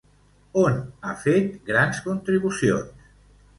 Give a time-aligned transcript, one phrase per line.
[0.61, 0.79] On
[1.09, 3.15] ha fet grans contribucions?